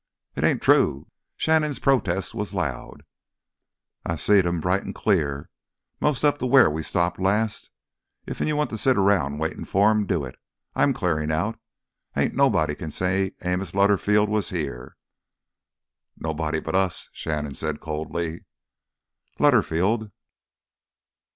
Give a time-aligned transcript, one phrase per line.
[0.35, 3.03] "It ain't true!" Shannon's protest was loud.
[4.03, 7.69] "I seed em—bright an' clear—mos' up to where we stopped last.
[8.25, 10.39] Iffen you wants to sit 'round waitin' for 'em, do it!
[10.73, 14.97] I'm clearin' out—ain't nobody can say Amos Lutterfield was here."
[16.17, 18.45] "Nobody but us," Shannon said coldly.
[19.39, 20.09] "Lutterfield!"